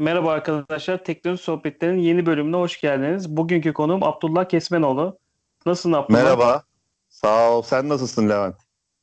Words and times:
Merhaba 0.00 0.32
arkadaşlar, 0.32 1.04
Teknoloji 1.04 1.42
Sohbetleri'nin 1.42 2.00
yeni 2.00 2.26
bölümüne 2.26 2.56
hoş 2.56 2.80
geldiniz. 2.80 3.36
Bugünkü 3.36 3.72
konuğum 3.72 4.02
Abdullah 4.02 4.48
Kesmenoğlu. 4.48 5.18
Nasılsın 5.66 5.92
Abdullah? 5.92 6.22
Merhaba. 6.22 6.62
Sağ 7.08 7.50
ol. 7.50 7.62
Sen 7.62 7.88
nasılsın 7.88 8.28
Levent? 8.28 8.54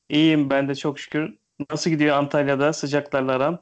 İyiyim 0.09 0.49
ben 0.49 0.69
de 0.69 0.75
çok 0.75 0.99
şükür. 0.99 1.33
Nasıl 1.71 1.89
gidiyor 1.89 2.17
Antalya'da 2.17 2.73
sıcaklarla 2.73 3.31
aran? 3.31 3.59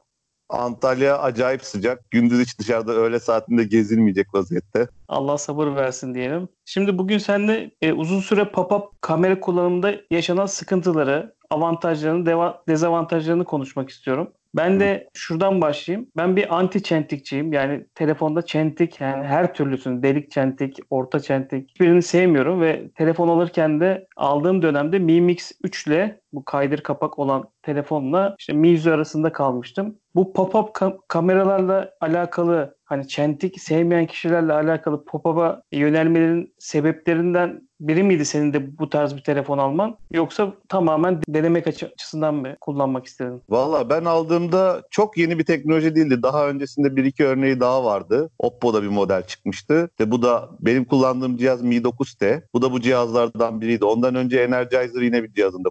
Antalya 0.49 1.19
acayip 1.19 1.63
sıcak. 1.63 2.11
Gündüz 2.11 2.41
hiç 2.41 2.59
dışarıda 2.59 2.91
öğle 2.91 3.19
saatinde 3.19 3.63
gezilmeyecek 3.63 4.33
vaziyette. 4.33 4.87
Allah 5.07 5.37
sabır 5.37 5.75
versin 5.75 6.13
diyelim. 6.13 6.47
Şimdi 6.65 6.97
bugün 6.97 7.17
seninle 7.17 7.71
e, 7.81 7.93
uzun 7.93 8.19
süre 8.19 8.41
pop-up 8.41 8.89
kamera 9.01 9.39
kullanımında 9.39 9.95
yaşanan 10.11 10.45
sıkıntıları, 10.45 11.35
avantajlarını, 11.49 12.29
deva- 12.29 12.67
dezavantajlarını 12.67 13.45
konuşmak 13.45 13.89
istiyorum. 13.89 14.31
Ben 14.55 14.79
de 14.79 15.09
şuradan 15.13 15.61
başlayayım. 15.61 16.09
Ben 16.17 16.35
bir 16.35 16.57
anti 16.57 16.83
çentikçiyim. 16.83 17.53
Yani 17.53 17.85
telefonda 17.95 18.41
çentik 18.41 19.01
yani 19.01 19.25
her 19.25 19.53
türlüsünü 19.53 20.03
delik 20.03 20.31
çentik, 20.31 20.79
orta 20.89 21.19
çentik 21.19 21.69
hiçbirini 21.69 22.01
sevmiyorum 22.01 22.61
ve 22.61 22.89
telefon 22.95 23.27
alırken 23.27 23.79
de 23.79 24.07
aldığım 24.15 24.61
dönemde 24.61 24.99
Mi 24.99 25.21
Mix 25.21 25.51
3 25.63 25.87
ile 25.87 26.21
bu 26.35 26.45
kaydır 26.45 26.81
kapak 26.81 27.19
olan 27.19 27.49
telefonla 27.61 28.35
işte 28.39 28.53
Mi 28.53 28.69
100 28.69 28.87
arasında 28.87 29.31
kalmıştım. 29.31 29.95
Bu 30.15 30.33
pop-up 30.33 30.71
kam- 30.71 30.97
kameralarla 31.07 31.91
alakalı 32.01 32.75
hani 32.85 33.07
çentik 33.07 33.61
sevmeyen 33.61 34.05
kişilerle 34.05 34.53
alakalı 34.53 35.05
pop-up'a 35.05 35.61
yönelmelerin 35.71 36.53
sebeplerinden 36.59 37.61
biri 37.79 38.03
miydi 38.03 38.25
senin 38.25 38.53
de 38.53 38.77
bu 38.79 38.89
tarz 38.89 39.15
bir 39.15 39.23
telefon 39.23 39.57
alman? 39.57 39.97
Yoksa 40.11 40.53
tamamen 40.69 41.21
denemek 41.29 41.67
açı- 41.67 41.85
açısından 41.85 42.35
mı 42.35 42.55
kullanmak 42.61 43.05
istedin? 43.05 43.41
Valla 43.49 43.89
ben 43.89 44.05
aldığımda 44.05 44.81
çok 44.91 45.17
yeni 45.17 45.39
bir 45.39 45.45
teknoloji 45.45 45.95
değildi. 45.95 46.23
Daha 46.23 46.47
öncesinde 46.47 46.95
bir 46.95 47.05
iki 47.05 47.25
örneği 47.25 47.59
daha 47.59 47.83
vardı. 47.85 48.29
Oppo'da 48.39 48.83
bir 48.83 48.87
model 48.87 49.23
çıkmıştı. 49.27 49.89
Ve 49.99 50.11
bu 50.11 50.21
da 50.21 50.49
benim 50.59 50.85
kullandığım 50.85 51.37
cihaz 51.37 51.61
Mi 51.61 51.75
9T. 51.83 52.41
Bu 52.53 52.61
da 52.61 52.71
bu 52.71 52.81
cihazlardan 52.81 53.61
biriydi. 53.61 53.85
Ondan 53.85 54.15
önce 54.15 54.39
Energizer 54.39 55.01
yine 55.01 55.23
bir 55.23 55.33
cihazında 55.33 55.69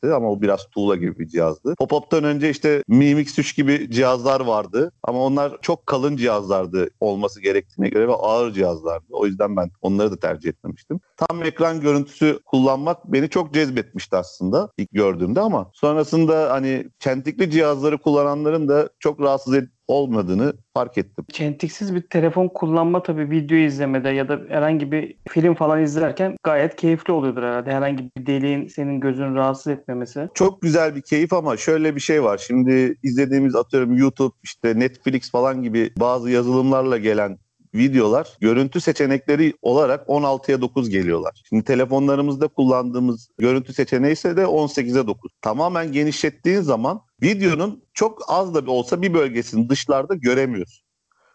kullanmıştı 0.00 0.16
ama 0.16 0.30
o 0.30 0.40
biraz 0.40 0.66
tuğla 0.70 0.96
gibi 0.96 1.18
bir 1.18 1.26
cihazdı. 1.28 1.74
Pop-up'tan 1.78 2.24
önce 2.24 2.50
işte 2.50 2.82
Mi 2.88 3.14
Mix 3.14 3.38
3 3.38 3.56
gibi 3.56 3.90
cihazlar 3.90 4.40
vardı. 4.40 4.92
Ama 5.02 5.18
onlar 5.18 5.58
çok 5.62 5.86
kalın 5.86 6.16
cihazlardı 6.16 6.90
olması 7.00 7.40
gerektiğine 7.40 7.88
göre 7.88 8.08
ve 8.08 8.12
ağır 8.12 8.52
cihazlardı. 8.52 9.06
O 9.10 9.26
yüzden 9.26 9.56
ben 9.56 9.70
onları 9.82 10.10
da 10.12 10.18
tercih 10.18 10.48
etmemiştim. 10.48 11.00
Tam 11.16 11.42
ekran 11.42 11.80
görüntüsü 11.80 12.38
kullanmak 12.44 13.12
beni 13.12 13.28
çok 13.28 13.54
cezbetmişti 13.54 14.16
aslında 14.16 14.70
ilk 14.76 14.90
gördüğümde 14.92 15.40
ama 15.40 15.70
sonrasında 15.74 16.52
hani 16.52 16.88
çentikli 16.98 17.50
cihazları 17.50 17.98
kullananların 17.98 18.68
da 18.68 18.88
çok 18.98 19.20
rahatsız 19.20 19.54
ed- 19.54 19.68
olmadığını 19.90 20.52
fark 20.74 20.98
ettim. 20.98 21.24
Çentiksiz 21.32 21.94
bir 21.94 22.02
telefon 22.02 22.48
kullanma 22.48 23.02
tabii 23.02 23.30
video 23.30 23.56
izlemede 23.56 24.08
ya 24.08 24.28
da 24.28 24.40
herhangi 24.48 24.92
bir 24.92 25.14
film 25.28 25.54
falan 25.54 25.82
izlerken 25.82 26.36
gayet 26.42 26.76
keyifli 26.76 27.12
oluyordur 27.12 27.42
herhalde. 27.42 27.72
Herhangi 27.72 28.10
bir 28.16 28.26
deliğin 28.26 28.68
senin 28.68 29.00
gözünü 29.00 29.34
rahatsız 29.34 29.66
etmemesi. 29.66 30.28
Çok 30.34 30.62
güzel 30.62 30.96
bir 30.96 31.02
keyif 31.02 31.32
ama 31.32 31.56
şöyle 31.56 31.96
bir 31.96 32.00
şey 32.00 32.22
var. 32.22 32.38
Şimdi 32.38 32.96
izlediğimiz 33.02 33.56
atıyorum 33.56 33.96
YouTube, 33.96 34.34
işte 34.42 34.78
Netflix 34.78 35.30
falan 35.30 35.62
gibi 35.62 35.90
bazı 35.96 36.30
yazılımlarla 36.30 36.98
gelen 36.98 37.38
videolar 37.74 38.36
görüntü 38.40 38.80
seçenekleri 38.80 39.54
olarak 39.62 40.08
16'ya 40.08 40.60
9 40.60 40.90
geliyorlar. 40.90 41.42
Şimdi 41.48 41.64
telefonlarımızda 41.64 42.48
kullandığımız 42.48 43.28
görüntü 43.38 43.72
seçeneği 43.72 44.12
ise 44.12 44.36
de 44.36 44.42
18'e 44.42 45.06
9. 45.06 45.32
Tamamen 45.42 45.92
genişlettiğin 45.92 46.60
zaman 46.60 47.00
videonun 47.22 47.84
çok 47.94 48.22
az 48.28 48.54
da 48.54 48.70
olsa 48.70 49.02
bir 49.02 49.14
bölgesini 49.14 49.68
dışlarda 49.68 50.14
göremiyorsun. 50.14 50.89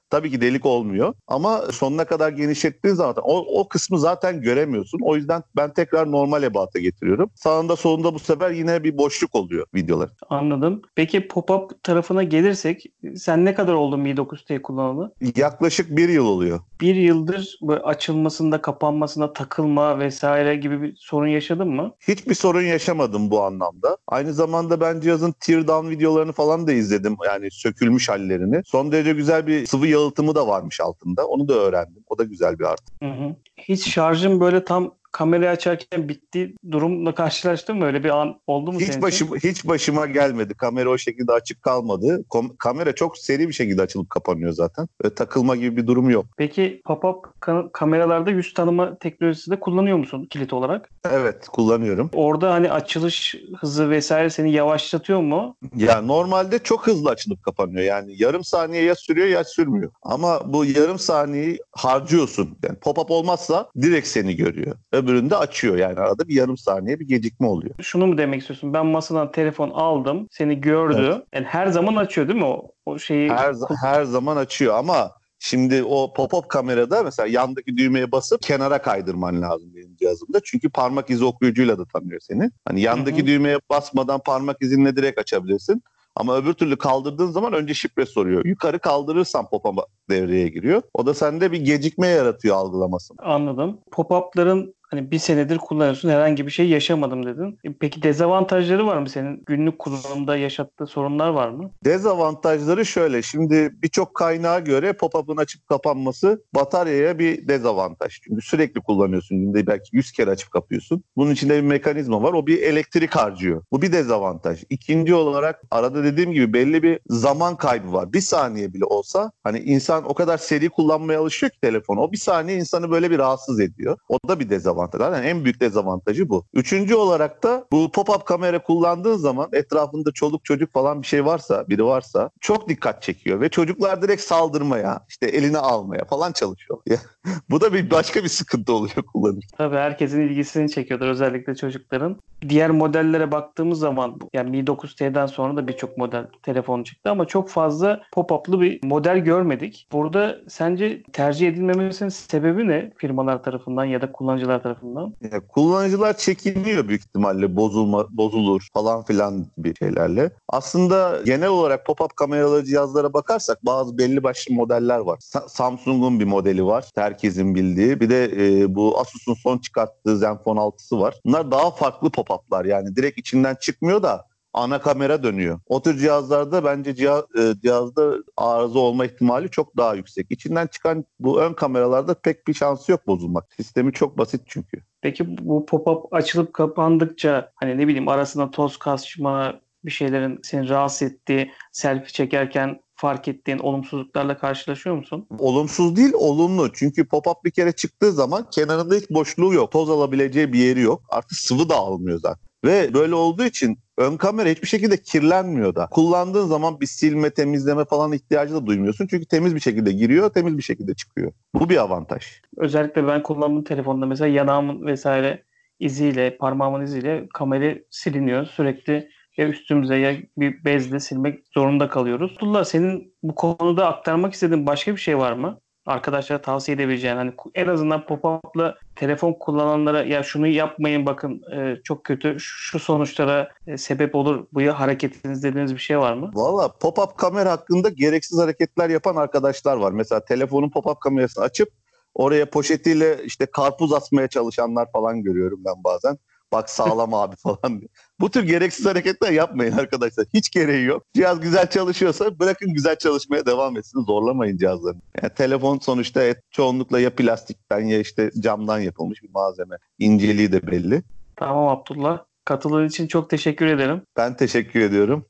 Tabii 0.09 0.31
ki 0.31 0.41
delik 0.41 0.65
olmuyor 0.65 1.13
ama 1.27 1.61
sonuna 1.71 2.05
kadar 2.05 2.29
genişlettiğin 2.31 2.95
zaman 2.95 3.15
o, 3.23 3.59
o 3.59 3.67
kısmı 3.67 3.99
zaten 3.99 4.41
göremiyorsun. 4.41 4.99
O 5.03 5.15
yüzden 5.15 5.43
ben 5.55 5.73
tekrar 5.73 6.11
normal 6.11 6.43
ebata 6.43 6.79
getiriyorum. 6.79 7.29
Sağında 7.35 7.75
solunda 7.75 8.13
bu 8.13 8.19
sefer 8.19 8.51
yine 8.51 8.83
bir 8.83 8.97
boşluk 8.97 9.35
oluyor 9.35 9.65
videolar. 9.75 10.09
Anladım. 10.29 10.81
Peki 10.95 11.27
pop-up 11.27 11.69
tarafına 11.83 12.23
gelirsek 12.23 12.85
sen 13.15 13.45
ne 13.45 13.53
kadar 13.53 13.73
oldu 13.73 13.97
Mi 13.97 14.09
9T 14.09 14.61
kullanalı? 14.61 15.13
Yaklaşık 15.35 15.97
bir 15.97 16.09
yıl 16.09 16.25
oluyor. 16.25 16.59
Bir 16.81 16.95
yıldır 16.95 17.59
böyle 17.61 17.81
açılmasında, 17.81 18.61
kapanmasında 18.61 19.33
takılma 19.33 19.99
vesaire 19.99 20.55
gibi 20.55 20.81
bir 20.81 20.95
sorun 20.99 21.27
yaşadın 21.27 21.67
mı? 21.67 21.95
Hiçbir 22.07 22.35
sorun 22.35 22.61
yaşamadım 22.61 23.31
bu 23.31 23.41
anlamda. 23.41 23.97
Aynı 24.07 24.33
zamanda 24.33 24.81
ben 24.81 24.99
cihazın 24.99 25.33
teardown 25.39 25.89
videolarını 25.89 26.31
falan 26.31 26.67
da 26.67 26.71
izledim. 26.71 27.17
Yani 27.25 27.51
sökülmüş 27.51 28.09
hallerini. 28.09 28.61
Son 28.65 28.91
derece 28.91 29.13
güzel 29.13 29.47
bir 29.47 29.65
sıvı 29.65 29.87
yalıtımı 29.95 30.35
da 30.35 30.47
varmış 30.47 30.81
altında. 30.81 31.27
Onu 31.27 31.47
da 31.47 31.53
öğrendim. 31.53 32.03
O 32.07 32.17
da 32.17 32.23
güzel 32.23 32.59
bir 32.59 32.63
artı. 32.63 32.93
Hı 33.03 33.09
hı. 33.09 33.35
Hiç 33.57 33.89
şarjın 33.89 34.39
böyle 34.39 34.65
tam 34.65 34.91
kamerayı 35.15 35.49
açarken 35.49 36.09
bittiği 36.09 36.55
durumla 36.71 37.15
karşılaştın 37.15 37.77
mı? 37.77 37.85
Öyle 37.85 38.03
bir 38.03 38.09
an 38.09 38.39
oldu 38.47 38.71
mu 38.71 38.79
senin 38.79 38.81
Hiç 38.81 38.89
için? 38.89 39.01
başım 39.01 39.27
hiç 39.49 39.67
başıma 39.67 40.05
gelmedi. 40.05 40.53
Kamera 40.53 40.89
o 40.89 40.97
şekilde 40.97 41.31
açık 41.31 41.61
kalmadı. 41.61 42.23
Kom- 42.29 42.57
kamera 42.57 42.95
çok 42.95 43.17
seri 43.17 43.47
bir 43.47 43.53
şekilde 43.53 43.81
açılıp 43.81 44.09
kapanıyor 44.09 44.51
zaten. 44.51 44.87
Ve 45.05 45.15
takılma 45.15 45.55
gibi 45.55 45.77
bir 45.77 45.87
durum 45.87 46.09
yok. 46.09 46.25
Peki 46.37 46.81
pop-up 46.85 47.25
ka- 47.41 47.71
kameralarda 47.71 48.31
yüz 48.31 48.53
tanıma 48.53 48.97
teknolojisi 48.97 49.51
de 49.51 49.59
kullanıyor 49.59 49.97
musun 49.97 50.27
kilit 50.29 50.53
olarak? 50.53 50.89
Evet 51.11 51.47
kullanıyorum. 51.47 52.09
Orada 52.13 52.53
hani 52.53 52.71
açılış 52.71 53.35
hızı 53.59 53.89
vesaire 53.89 54.29
seni 54.29 54.51
yavaşlatıyor 54.51 55.21
mu? 55.21 55.55
Ya 55.75 56.01
normalde 56.01 56.59
çok 56.59 56.87
hızlı 56.87 57.09
açılıp 57.09 57.43
kapanıyor. 57.43 57.81
Yani 57.83 58.13
yarım 58.17 58.43
saniye 58.43 58.83
ya 58.83 58.95
sürüyor 58.95 59.27
ya 59.27 59.43
sürmüyor. 59.43 59.91
Ama 60.03 60.53
bu 60.53 60.65
yarım 60.65 60.99
saniyeyi 60.99 61.59
harcıyorsun. 61.71 62.57
Yani 62.63 62.77
pop-up 62.77 63.11
olmazsa 63.13 63.69
direkt 63.81 64.07
seni 64.07 64.35
görüyor. 64.35 64.75
Öbüründe 65.05 65.35
açıyor. 65.35 65.77
Yani 65.77 65.99
arada 65.99 66.27
bir 66.27 66.35
yarım 66.35 66.57
saniye 66.57 66.99
bir 66.99 67.07
gecikme 67.07 67.47
oluyor. 67.47 67.75
Şunu 67.81 68.07
mu 68.07 68.17
demek 68.17 68.41
istiyorsun? 68.41 68.73
Ben 68.73 68.85
masadan 68.85 69.31
telefon 69.31 69.69
aldım, 69.69 70.27
seni 70.31 70.61
gördü. 70.61 71.11
Evet. 71.13 71.23
Yani 71.33 71.45
her 71.45 71.67
zaman 71.67 71.95
açıyor 71.95 72.27
değil 72.27 72.39
mi 72.39 72.45
o, 72.45 72.71
o 72.85 72.99
şeyi? 72.99 73.29
Her, 73.29 73.53
her 73.81 74.03
zaman 74.03 74.37
açıyor 74.37 74.75
ama 74.75 75.11
Şimdi 75.39 75.83
o 75.83 76.13
pop-up 76.13 76.47
kamerada 76.47 77.03
mesela 77.03 77.27
yandaki 77.27 77.77
düğmeye 77.77 78.11
basıp 78.11 78.41
kenara 78.41 78.81
kaydırman 78.81 79.41
lazım 79.41 79.69
benim 79.75 79.95
cihazımda. 79.95 80.39
Çünkü 80.43 80.69
parmak 80.69 81.09
izi 81.09 81.25
okuyucuyla 81.25 81.77
da 81.77 81.85
tanıyor 81.85 82.19
seni. 82.19 82.51
Hani 82.65 82.81
yandaki 82.81 83.17
Hı 83.17 83.21
hı. 83.21 83.27
düğmeye 83.27 83.59
basmadan 83.69 84.19
parmak 84.19 84.57
izinle 84.61 84.95
direkt 84.95 85.19
açabilirsin. 85.19 85.83
Ama 86.15 86.37
öbür 86.37 86.53
türlü 86.53 86.77
kaldırdığın 86.77 87.31
zaman 87.31 87.53
önce 87.53 87.73
şifre 87.73 88.05
soruyor. 88.05 88.45
Yukarı 88.45 88.79
kaldırırsan 88.79 89.45
pop-up 89.45 89.85
devreye 90.09 90.49
giriyor. 90.49 90.81
O 90.93 91.05
da 91.05 91.13
sende 91.13 91.51
bir 91.51 91.61
gecikme 91.61 92.07
yaratıyor 92.07 92.55
algılaması. 92.55 93.13
Anladım. 93.17 93.77
Pop-up'ların 93.91 94.75
hani 94.95 95.11
bir 95.11 95.19
senedir 95.19 95.57
kullanıyorsun 95.57 96.09
herhangi 96.09 96.45
bir 96.45 96.51
şey 96.51 96.69
yaşamadım 96.69 97.25
dedin. 97.25 97.59
E, 97.63 97.73
Peki 97.79 98.03
dezavantajları 98.03 98.87
var 98.87 98.97
mı 98.97 99.09
senin? 99.09 99.43
Günlük 99.45 99.79
kullanımda 99.79 100.37
yaşattığı 100.37 100.85
sorunlar 100.85 101.29
var 101.29 101.49
mı? 101.49 101.71
Dezavantajları 101.85 102.85
şöyle. 102.85 103.21
Şimdi 103.21 103.71
birçok 103.83 104.13
kaynağa 104.15 104.59
göre 104.59 104.93
pop-up'ın 104.93 105.37
açıp 105.37 105.67
kapanması 105.67 106.43
bataryaya 106.55 107.19
bir 107.19 107.47
dezavantaj. 107.47 108.19
Çünkü 108.21 108.41
sürekli 108.41 108.81
kullanıyorsun. 108.81 109.39
Günde 109.39 109.67
belki 109.67 109.89
100 109.91 110.11
kere 110.11 110.29
açıp 110.31 110.51
kapıyorsun. 110.51 111.03
Bunun 111.17 111.31
içinde 111.31 111.55
bir 111.55 111.61
mekanizma 111.67 112.23
var. 112.23 112.33
O 112.33 112.47
bir 112.47 112.61
elektrik 112.61 113.15
harcıyor. 113.15 113.63
Bu 113.71 113.81
bir 113.81 113.91
dezavantaj. 113.91 114.63
İkinci 114.69 115.13
olarak 115.15 115.61
arada 115.71 116.03
dediğim 116.03 116.31
gibi 116.31 116.53
belli 116.53 116.83
bir 116.83 116.99
zaman 117.09 117.55
kaybı 117.55 117.93
var. 117.93 118.13
Bir 118.13 118.21
saniye 118.21 118.73
bile 118.73 118.85
olsa 118.85 119.31
hani 119.43 119.59
insan 119.59 120.09
o 120.09 120.13
kadar 120.13 120.37
seri 120.37 120.69
kullanmaya 120.69 121.19
alışıyor 121.21 121.49
ki 121.49 121.59
telefonu. 121.61 121.99
O 122.01 122.11
bir 122.11 122.17
saniye 122.17 122.57
insanı 122.57 122.91
böyle 122.91 123.11
bir 123.11 123.17
rahatsız 123.17 123.59
ediyor. 123.59 123.97
O 124.09 124.17
da 124.27 124.39
bir 124.39 124.49
dezavantaj. 124.49 124.84
Zaten 124.93 125.23
en 125.23 125.43
büyük 125.43 125.61
dezavantajı 125.61 126.29
bu. 126.29 126.45
Üçüncü 126.53 126.95
olarak 126.95 127.43
da 127.43 127.65
bu 127.71 127.85
pop-up 127.85 128.25
kamera 128.25 128.63
kullandığın 128.63 129.17
zaman 129.17 129.49
etrafında 129.53 130.11
çoluk 130.11 130.45
çocuk 130.45 130.73
falan 130.73 131.01
bir 131.01 131.07
şey 131.07 131.25
varsa, 131.25 131.69
biri 131.69 131.85
varsa 131.85 132.29
çok 132.41 132.69
dikkat 132.69 133.03
çekiyor 133.03 133.41
ve 133.41 133.49
çocuklar 133.49 134.01
direkt 134.01 134.21
saldırmaya, 134.21 134.99
işte 135.09 135.25
eline 135.25 135.57
almaya 135.57 136.05
falan 136.05 136.31
çalışıyor. 136.31 136.79
bu 137.49 137.61
da 137.61 137.73
bir 137.73 137.91
başka 137.91 138.23
bir 138.23 138.29
sıkıntı 138.29 138.73
oluyor 138.73 139.03
kullanırken. 139.13 139.57
Tabii 139.57 139.75
herkesin 139.75 140.21
ilgisini 140.21 140.69
çekiyordur 140.69 141.07
özellikle 141.07 141.55
çocukların. 141.55 142.17
Diğer 142.49 142.69
modellere 142.69 143.31
baktığımız 143.31 143.79
zaman 143.79 144.19
yani 144.33 144.49
Mi 144.49 144.59
9T'den 144.67 145.25
sonra 145.25 145.57
da 145.57 145.67
birçok 145.67 145.97
model 145.97 146.27
telefon 146.43 146.83
çıktı 146.83 147.09
ama 147.09 147.25
çok 147.25 147.49
fazla 147.49 148.01
pop-up'lı 148.11 148.61
bir 148.61 148.79
model 148.83 149.17
görmedik. 149.17 149.87
Burada 149.91 150.37
sence 150.47 151.03
tercih 151.13 151.47
edilmemesinin 151.47 152.09
sebebi 152.09 152.67
ne 152.67 152.91
firmalar 152.97 153.43
tarafından 153.43 153.85
ya 153.85 154.01
da 154.01 154.11
kullanıcılar 154.11 154.63
tarafından? 154.63 155.13
Ya, 155.31 155.47
kullanıcılar 155.47 156.17
çekiniyor 156.17 156.87
büyük 156.87 157.01
ihtimalle 157.01 157.55
bozulma 157.55 158.05
bozulur 158.09 158.67
falan 158.73 159.03
filan 159.03 159.45
bir 159.57 159.75
şeylerle. 159.75 160.31
Aslında 160.49 161.21
genel 161.25 161.49
olarak 161.49 161.85
pop-up 161.85 162.09
kameralı 162.15 162.63
cihazlara 162.63 163.13
bakarsak 163.13 163.65
bazı 163.65 163.97
belli 163.97 164.23
başlı 164.23 164.55
modeller 164.55 164.99
var. 164.99 165.17
Sa- 165.17 165.49
Samsung'un 165.49 166.19
bir 166.19 166.25
modeli 166.25 166.65
var. 166.65 166.85
Herkesin 167.15 167.55
bildiği. 167.55 167.99
Bir 167.99 168.09
de 168.09 168.23
e, 168.23 168.75
bu 168.75 168.99
Asus'un 168.99 169.33
son 169.33 169.57
çıkarttığı 169.57 170.17
Zenfone 170.17 170.59
6'sı 170.59 170.99
var. 170.99 171.15
Bunlar 171.25 171.51
daha 171.51 171.71
farklı 171.71 172.09
pop-up'lar. 172.09 172.67
Yani 172.67 172.95
direkt 172.95 173.19
içinden 173.19 173.55
çıkmıyor 173.55 174.03
da 174.03 174.25
ana 174.53 174.81
kamera 174.81 175.23
dönüyor. 175.23 175.59
O 175.67 175.81
tür 175.81 175.97
cihazlarda 175.97 176.63
bence 176.63 176.95
cihaz, 176.95 177.23
e, 177.37 177.53
cihazda 177.63 178.13
arıza 178.37 178.79
olma 178.79 179.05
ihtimali 179.05 179.49
çok 179.49 179.77
daha 179.77 179.95
yüksek. 179.95 180.27
İçinden 180.29 180.67
çıkan 180.67 181.05
bu 181.19 181.41
ön 181.41 181.53
kameralarda 181.53 182.13
pek 182.13 182.47
bir 182.47 182.53
şansı 182.53 182.91
yok 182.91 183.07
bozulmak. 183.07 183.53
Sistemi 183.53 183.93
çok 183.93 184.17
basit 184.17 184.41
çünkü. 184.45 184.81
Peki 185.01 185.37
bu 185.47 185.65
pop-up 185.65 186.07
açılıp 186.11 186.53
kapandıkça 186.53 187.51
hani 187.55 187.77
ne 187.77 187.87
bileyim 187.87 188.07
arasında 188.07 188.51
toz 188.51 188.77
kaçma 188.77 189.59
bir 189.85 189.91
şeylerin 189.91 190.39
seni 190.43 190.69
rahatsız 190.69 191.11
ettiği, 191.11 191.51
selfie 191.71 192.09
çekerken 192.09 192.79
fark 192.95 193.27
ettiğin 193.27 193.59
olumsuzluklarla 193.59 194.37
karşılaşıyor 194.37 194.95
musun? 194.95 195.27
Olumsuz 195.39 195.95
değil, 195.95 196.13
olumlu. 196.13 196.73
Çünkü 196.73 197.01
pop-up 197.01 197.43
bir 197.45 197.51
kere 197.51 197.71
çıktığı 197.71 198.11
zaman 198.11 198.49
kenarında 198.49 198.95
hiç 198.95 199.09
boşluğu 199.09 199.53
yok. 199.53 199.71
Toz 199.71 199.89
alabileceği 199.89 200.53
bir 200.53 200.59
yeri 200.59 200.81
yok. 200.81 201.01
Artık 201.09 201.37
sıvı 201.37 201.69
da 201.69 201.75
almıyor 201.75 202.19
zaten. 202.19 202.45
Ve 202.65 202.93
böyle 202.93 203.15
olduğu 203.15 203.43
için 203.43 203.77
ön 203.97 204.17
kamera 204.17 204.49
hiçbir 204.49 204.67
şekilde 204.67 204.97
kirlenmiyor 204.97 205.75
da. 205.75 205.87
Kullandığın 205.91 206.47
zaman 206.47 206.81
bir 206.81 206.85
silme, 206.85 207.29
temizleme 207.29 207.85
falan 207.85 208.11
ihtiyacı 208.11 208.53
da 208.53 208.65
duymuyorsun. 208.65 209.07
Çünkü 209.07 209.25
temiz 209.25 209.55
bir 209.55 209.59
şekilde 209.59 209.91
giriyor, 209.91 210.29
temiz 210.29 210.57
bir 210.57 210.63
şekilde 210.63 210.93
çıkıyor. 210.93 211.31
Bu 211.53 211.69
bir 211.69 211.77
avantaj. 211.77 212.41
Özellikle 212.57 213.07
ben 213.07 213.23
kullandığım 213.23 213.63
telefonda 213.63 214.05
mesela 214.05 214.27
yanağımın 214.27 214.85
vesaire 214.85 215.43
iziyle, 215.79 216.37
parmağımın 216.37 216.81
iziyle 216.81 217.27
kamera 217.33 217.75
siliniyor. 217.89 218.45
Sürekli 218.45 219.09
ya 219.37 219.47
üstümüze 219.47 219.95
ya 219.95 220.15
bir 220.37 220.65
bezle 220.65 220.99
silmek 220.99 221.43
zorunda 221.53 221.89
kalıyoruz. 221.89 222.33
Abdullah 222.37 222.63
senin 222.63 223.13
bu 223.23 223.35
konuda 223.35 223.87
aktarmak 223.87 224.33
istediğin 224.33 224.67
başka 224.67 224.91
bir 224.91 225.01
şey 225.01 225.17
var 225.17 225.33
mı? 225.33 225.59
Arkadaşlara 225.85 226.41
tavsiye 226.41 226.75
edebileceğin 226.75 227.15
hani 227.15 227.33
en 227.55 227.67
azından 227.67 228.05
pop-up'la 228.05 228.75
telefon 228.95 229.33
kullananlara 229.33 230.03
ya 230.03 230.23
şunu 230.23 230.47
yapmayın 230.47 231.05
bakın 231.05 231.41
e, 231.55 231.75
çok 231.83 232.03
kötü 232.03 232.35
şu 232.39 232.79
sonuçlara 232.79 233.49
e, 233.67 233.77
sebep 233.77 234.15
olur 234.15 234.47
bu 234.53 234.61
ya 234.61 234.79
hareketiniz 234.79 235.43
dediğiniz 235.43 235.73
bir 235.73 235.79
şey 235.79 235.99
var 235.99 236.13
mı? 236.13 236.31
Valla 236.33 236.65
pop-up 236.65 237.17
kamera 237.17 237.51
hakkında 237.51 237.89
gereksiz 237.89 238.39
hareketler 238.39 238.89
yapan 238.89 239.15
arkadaşlar 239.15 239.77
var. 239.77 239.91
Mesela 239.91 240.25
telefonun 240.25 240.69
pop-up 240.69 240.99
kamerasını 240.99 241.43
açıp 241.43 241.69
oraya 242.15 242.49
poşetiyle 242.49 243.17
işte 243.23 243.45
karpuz 243.45 243.93
asmaya 243.93 244.27
çalışanlar 244.27 244.91
falan 244.91 245.23
görüyorum 245.23 245.59
ben 245.65 245.83
bazen. 245.83 246.17
Bak 246.51 246.69
sağlam 246.69 247.13
abi 247.13 247.35
falan 247.35 247.79
diye. 247.79 247.87
Bu 248.19 248.31
tür 248.31 248.43
gereksiz 248.43 248.85
hareketler 248.85 249.31
yapmayın 249.31 249.71
arkadaşlar. 249.77 250.25
Hiç 250.33 250.49
gereği 250.49 250.85
yok. 250.85 251.03
Cihaz 251.13 251.39
güzel 251.39 251.69
çalışıyorsa 251.69 252.39
bırakın 252.39 252.73
güzel 252.73 252.95
çalışmaya 252.95 253.45
devam 253.45 253.77
etsin. 253.77 254.05
Zorlamayın 254.05 254.57
cihazlarını. 254.57 255.01
Yani 255.21 255.33
telefon 255.33 255.79
sonuçta 255.79 256.23
et, 256.23 256.37
çoğunlukla 256.51 256.99
ya 256.99 257.15
plastikten 257.15 257.79
ya 257.79 257.99
işte 257.99 258.31
camdan 258.39 258.79
yapılmış 258.79 259.23
bir 259.23 259.29
malzeme. 259.29 259.75
İnceliği 259.99 260.51
de 260.51 260.67
belli. 260.67 261.03
Tamam 261.35 261.67
Abdullah. 261.67 262.23
Katıldığın 262.45 262.87
için 262.87 263.07
çok 263.07 263.29
teşekkür 263.29 263.65
ederim. 263.65 264.01
Ben 264.17 264.37
teşekkür 264.37 264.79
ediyorum. 264.81 265.25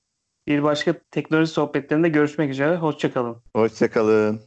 Bir 0.47 0.63
başka 0.63 0.93
teknoloji 1.11 1.51
sohbetlerinde 1.51 2.09
görüşmek 2.09 2.49
üzere. 2.49 2.77
Hoşçakalın. 2.77 3.35
Hoşçakalın. 3.55 4.41